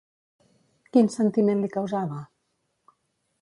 Quin 0.97 1.11
sentiment 1.17 1.61
li 1.65 1.69
causava? 1.77 2.23